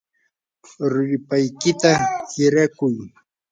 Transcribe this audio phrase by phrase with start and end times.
[0.91, 1.91] ruripaykita
[2.31, 2.95] hirakuy.